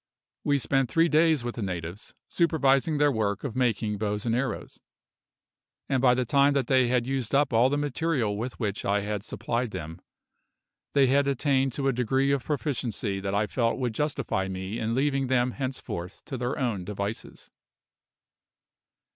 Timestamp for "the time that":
6.15-6.65